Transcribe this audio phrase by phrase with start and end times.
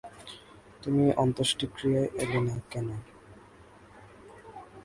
[0.83, 2.87] তুমি অন্ত্যেষ্টিক্রিয়ায় এলে না কেন?